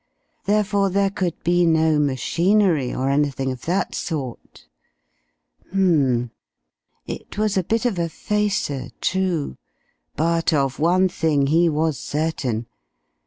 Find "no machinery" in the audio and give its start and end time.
1.63-2.91